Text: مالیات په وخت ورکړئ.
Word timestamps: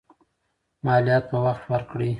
مالیات 0.85 1.23
په 1.31 1.37
وخت 1.45 1.63
ورکړئ. 1.71 2.09